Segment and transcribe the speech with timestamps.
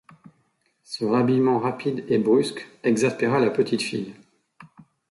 [0.83, 4.15] Ce rhabillement rapide et brusque exaspéra la petite fille.